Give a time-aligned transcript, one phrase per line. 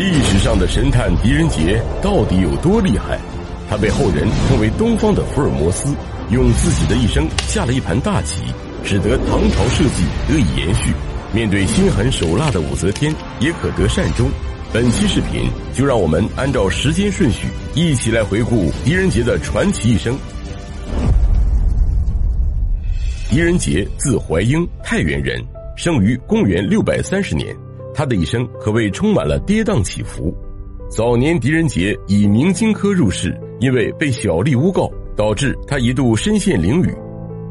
[0.00, 3.20] 历史上的神探狄仁杰到底有多厉害？
[3.68, 5.94] 他被后人称为东方的福尔摩斯，
[6.30, 8.44] 用自己的一生下了一盘大棋，
[8.82, 10.94] 使得唐朝社稷得以延续。
[11.34, 14.30] 面对心狠手辣的武则天，也可得善终。
[14.72, 20.16] 本期视频就让我们按照时间顺序，一起来回顾狄仁杰的传奇一生。
[23.28, 25.38] 狄仁杰字怀英，太原人，
[25.76, 27.54] 生于公元六百三十年。
[28.00, 30.34] 他的一生可谓充满了跌宕起伏。
[30.88, 36.96] 早年，狄仁杰以明经科入仕，因为被小吏诬告，导致他一度身陷囹圄。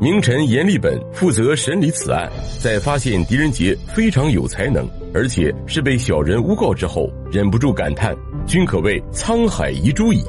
[0.00, 8.14] 名臣阎立本负责审理此案，在发现狄仁杰非常有才能，而且是被小人诬告之后，忍不住感叹
[8.46, 10.22] ：“君可谓沧海遗珠矣。”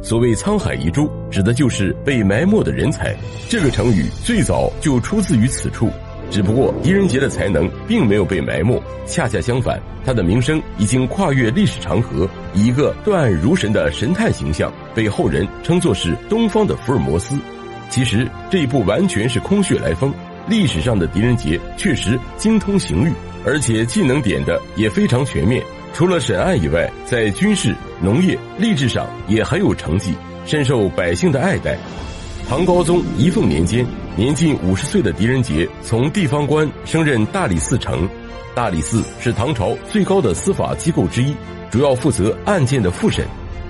[0.00, 3.14] 所谓“沧海遗珠”，指的就是被埋没的人才。
[3.50, 5.90] 这个成语最早就出自于此处。
[6.30, 17.38] 只不过狄仁杰的才能并没有被埋没，恰恰相反，他的名声已经跨越历史长河，以一个断案如神的神探形象被后人称作是东方的福尔摩斯。
[17.90, 20.12] 其实这一部完全是空穴来风，
[20.46, 23.12] 历史上的狄仁杰确实精通刑狱，
[23.46, 25.62] 而且技能点的也非常全面。
[25.94, 31.78] 除了审案以外，在军事、农业、吏治上也很有成绩，深受百姓的爱戴。
[32.48, 33.86] 唐高宗仪凤年间。
[34.16, 38.08] 年近五十岁的狄仁杰从地方官升任大理寺丞，
[38.54, 41.36] 大理寺是唐朝最高的司法机构之一，
[41.70, 43.26] 主要负责案件的复审。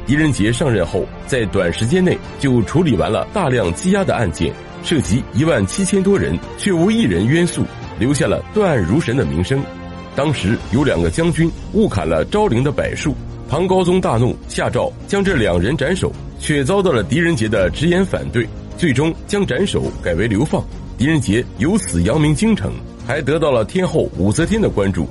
[0.06, 4.54] 狄仁杰上任后，在短时间内就处理完了大量积压的案件，
[4.84, 7.64] 涉及一万七千多人，却无一人冤诉，
[7.98, 9.60] 留下了断案如神的名声。
[10.14, 13.12] 当时有两个将军误砍了昭陵的柏树，
[13.50, 18.48] 唐高宗大怒，下诏将这两人斩首，却遭到了狄仁杰的直言反对。
[18.78, 20.64] 最终将斩首改为流放，
[20.96, 22.72] 狄仁杰由此扬名京城，
[23.04, 25.08] 还得到了天后武则天的关注。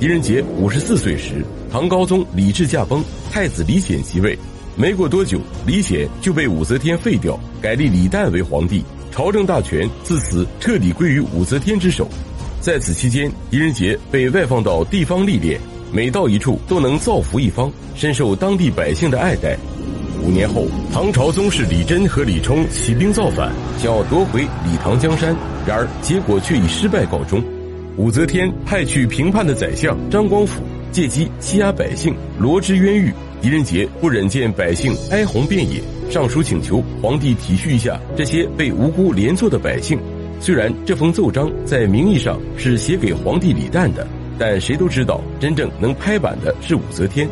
[0.00, 4.36] 狄仁杰五十四岁时，唐高宗李治驾崩，太子李显即位。
[4.74, 12.08] 没过多久，李显就被武则天废掉，改立李旦为皇帝，朝政大权自此彻底归于武则天之手。
[12.62, 15.60] 在此期间，狄仁杰被外放到地方历练，
[15.92, 19.58] 每到一处都能造福一方，深受当地百姓的爱戴。
[20.24, 25.36] 五年后，唐朝宗室李真和李冲起兵造反，想要夺回李唐江山，
[25.66, 27.42] 然而结果却以失败告终。
[27.98, 33.12] 武则天派去平叛的宰相张光辅，借机欺压百姓，罗织冤狱。
[33.42, 39.98] 狄仁杰不忍见百姓哀鸿遍野，上书请求皇帝体恤一下这些被无辜连坐的百姓。
[40.40, 44.06] 虽然这封奏章在名义上是写给皇帝李旦的，
[44.38, 47.28] 但谁都知道，真正能拍板的是武则天。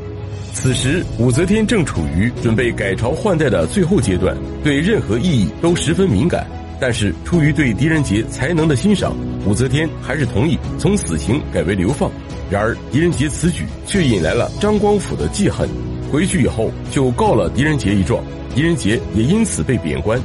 [0.55, 6.47] 此时，武则天正处于准备改朝换代的最后阶段，对任何异议都十分敏感。
[6.79, 12.11] 但是，出于对狄仁杰才能的欣赏，武则天还是同意从死刑改为流放。
[12.51, 15.69] 然而，狄仁杰此举却引来了张光甫的记恨，
[16.13, 18.23] 回去以后就告了狄仁杰一状，
[18.55, 20.21] 狄仁杰也因此被贬官。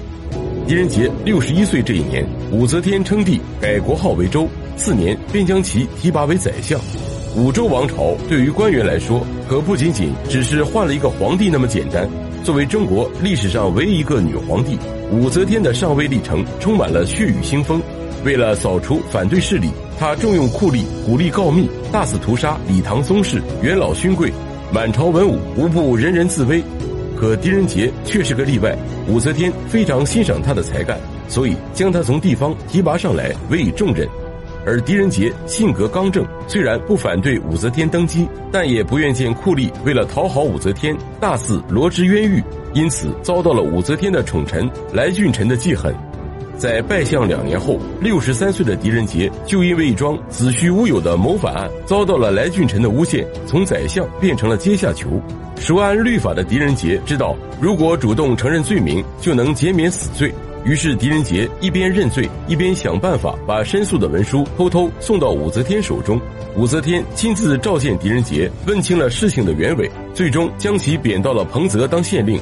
[0.68, 6.80] 狄仁杰六十一岁这一年，武则天称帝，改国号为周，次年便将其提拔为宰相。
[7.38, 12.10] 武周王朝对于官员来说，可不仅仅只是换了一个皇帝那么简单。
[12.44, 14.76] 作为中国历史上唯一一个女皇帝，
[15.12, 17.80] 武则天的上位历程充满了血雨腥风。
[18.26, 24.34] 为了扫除反对势力，她重用酷吏，鼓励告密，大肆屠杀李唐宗室、元老勋贵，
[24.74, 26.64] 满朝文武无不人人自危。
[27.16, 28.76] 可狄仁杰却是个例外，
[29.08, 30.98] 武则天非常欣赏他的才干，
[31.28, 34.10] 所以将他从地方提拔上来，委以重任。
[34.68, 45.96] 而狄仁杰性格刚正，虽然不反对武则天登基，但也不愿见酷吏为了讨好武则天大肆罗织冤狱，因此遭到了武则天的宠臣来俊臣的记恨。
[46.58, 55.22] 在拜相两年后，六十三岁的狄仁杰就因为一桩子虚乌有的谋反案，遭到了来俊臣的诬陷，从宰相变成了阶下囚。
[55.56, 60.34] 熟谙律法的狄仁杰知道，如果主动承认罪名，就能减免死罪。
[60.68, 66.20] 于是，狄仁杰一边认罪，一边想办法把申诉的文书偷偷送到武则天手中。
[66.58, 72.38] 武则天亲自召见狄仁杰，问清了事情的原委，最终将其贬到了彭泽当县令。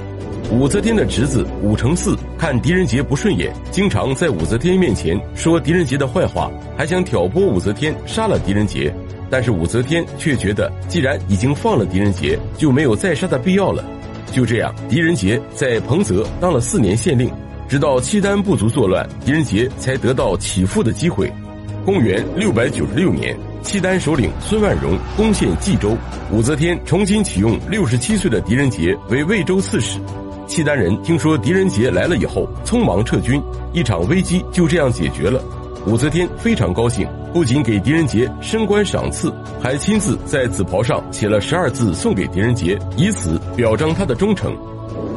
[0.49, 8.91] 武则天的侄子武承嗣看狄仁杰不顺眼，经常在武则天面前说狄仁杰的坏话，还想挑拨武则天杀了狄仁杰。
[9.29, 13.85] 但是武则天却觉得，既然已经放了狄仁杰，就没有再杀的必要了。
[14.31, 17.31] 就这样，狄仁杰在彭泽当了四年县令。
[17.67, 21.31] 直到契丹部族作乱，狄仁杰才得到起复的机会。
[21.83, 25.95] 公元六百九十六年，契丹首领孙万荣攻陷冀州，
[26.31, 29.99] 武则天重新启用六十七岁的狄仁杰为魏州刺史。
[30.47, 33.41] 契丹人听说狄仁杰来了以后，匆忙撤军，
[33.73, 35.43] 一场危机就这样解决了。
[35.87, 44.55] 武则天非常高兴，不仅给狄仁杰升官赏赐，还亲自在紫袍上写了十二字送给狄仁杰，以此表彰他的忠诚。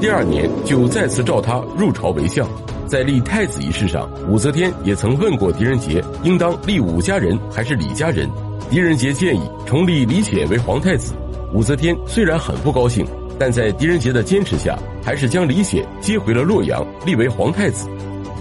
[0.00, 2.48] 第二年就再次召他入朝为相。
[2.86, 8.28] 在立太子一事上，武则天也曾问过狄仁杰，应当立武家人还是李家人？
[8.70, 11.12] 狄仁杰建议重立李显为皇太子。
[11.52, 13.06] 武则天虽然很不高兴，
[13.38, 17.88] 但在狄仁杰的坚持下，还是将李显接回了洛阳，立为皇太子。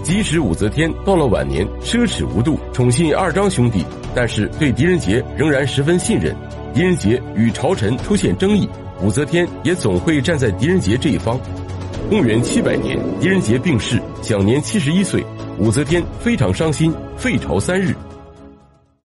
[0.02, 6.34] 即使武则天到了晚年奢侈无度，宠信二张兄弟，但是对狄仁杰仍然十分信任。
[6.74, 8.68] 狄仁杰与朝臣出现争议，
[9.02, 11.38] 武则天也总会站在狄仁杰这一方。
[12.08, 15.24] 公元七百年，狄仁杰病逝，享年七十一岁。
[15.58, 17.94] 武则天非常伤心，废朝三日。